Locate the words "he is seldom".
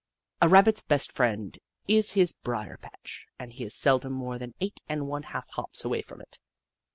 3.53-4.13